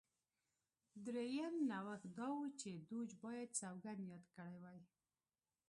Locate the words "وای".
4.63-4.81